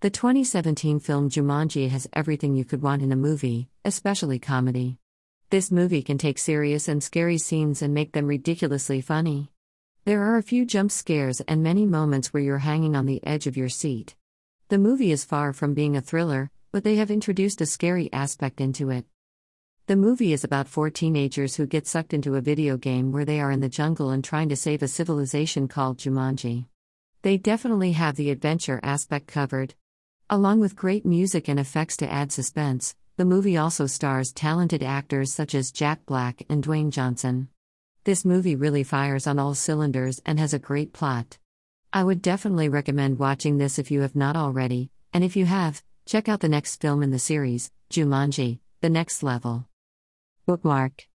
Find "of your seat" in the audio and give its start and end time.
13.48-14.14